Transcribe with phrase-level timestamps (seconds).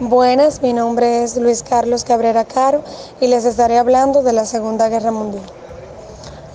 [0.00, 2.84] Buenas, mi nombre es Luis Carlos Cabrera Caro
[3.20, 5.42] y les estaré hablando de la Segunda Guerra Mundial.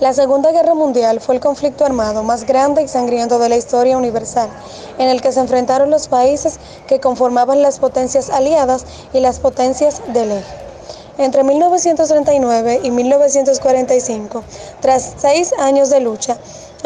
[0.00, 3.98] La Segunda Guerra Mundial fue el conflicto armado más grande y sangriento de la historia
[3.98, 4.48] universal,
[4.96, 10.00] en el que se enfrentaron los países que conformaban las potencias aliadas y las potencias
[10.14, 10.54] del eje.
[11.18, 14.42] Entre 1939 y 1945,
[14.80, 16.38] tras seis años de lucha,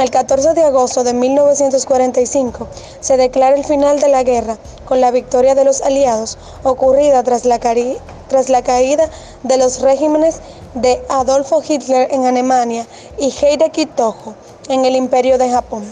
[0.02, 2.68] el 14 de agosto de 1945
[3.00, 7.44] se declara el final de la guerra con la victoria de los aliados ocurrida tras
[7.44, 9.10] la, caída
[9.42, 10.40] de los regímenes
[10.74, 12.86] de Adolfo Hitler en Alemania
[13.18, 14.34] y Hideki Tojo
[14.68, 15.82] en el Imperio de Japón.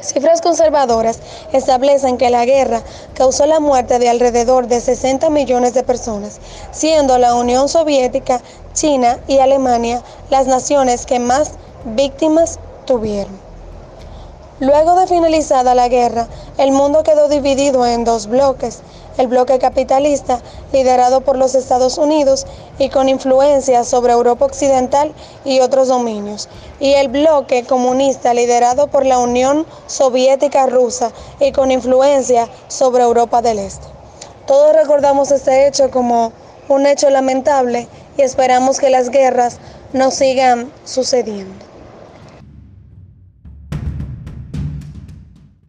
[0.00, 1.20] Cifras conservadoras
[1.52, 2.82] establecen que la guerra
[3.14, 6.40] causó la muerte de alrededor de 60 millones de personas,
[6.72, 11.52] siendo la Unión Soviética, China y Alemania las naciones que más
[11.84, 13.38] víctimas tuvieron.
[14.60, 18.82] Luego de finalizada la guerra, el mundo quedó dividido en dos bloques,
[19.18, 20.40] el bloque capitalista,
[20.72, 22.46] liderado por los Estados Unidos
[22.78, 25.12] y con influencia sobre Europa Occidental
[25.44, 31.10] y otros dominios, y el bloque comunista, liderado por la Unión Soviética Rusa
[31.40, 33.86] y con influencia sobre Europa del Este.
[34.46, 36.32] Todos recordamos este hecho como
[36.68, 39.58] un hecho lamentable y esperamos que las guerras
[39.92, 41.73] no sigan sucediendo.